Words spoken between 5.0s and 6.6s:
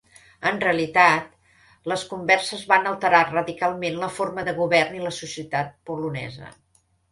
la societat polonesa.